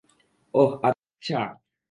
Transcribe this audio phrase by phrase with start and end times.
[0.53, 1.39] ওহ, আচ্ছা!